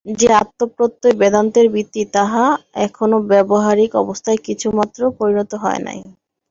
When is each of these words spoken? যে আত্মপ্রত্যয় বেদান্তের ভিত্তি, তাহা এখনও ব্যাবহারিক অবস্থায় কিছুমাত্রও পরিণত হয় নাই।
যে 0.15 0.27
আত্মপ্রত্যয় 0.41 1.15
বেদান্তের 1.21 1.67
ভিত্তি, 1.75 2.01
তাহা 2.15 2.45
এখনও 2.85 3.17
ব্যাবহারিক 3.29 3.91
অবস্থায় 4.03 4.39
কিছুমাত্রও 4.47 5.15
পরিণত 5.19 5.51
হয় 5.63 5.81
নাই। 5.87 5.99